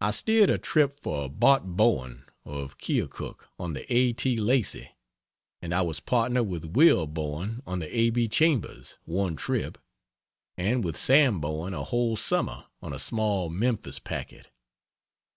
[0.00, 4.12] I steered a trip for Bart Bowen, of Keokuk, on the A.
[4.12, 4.36] T.
[4.36, 4.90] Lacy,
[5.60, 8.10] and I was partner with Will Bowen on the A.
[8.10, 8.28] B.
[8.28, 9.76] Chambers (one trip),
[10.56, 14.48] and with Sam Bowen a whole summer on a small Memphis packet.